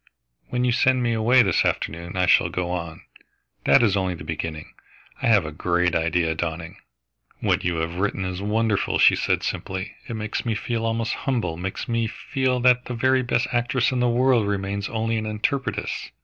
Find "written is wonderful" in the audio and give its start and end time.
7.97-8.97